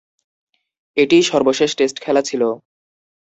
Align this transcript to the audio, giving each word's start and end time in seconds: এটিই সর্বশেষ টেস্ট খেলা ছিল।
এটিই 0.97 1.23
সর্বশেষ 1.23 1.71
টেস্ট 1.75 1.97
খেলা 1.99 2.21
ছিল। 2.21 2.41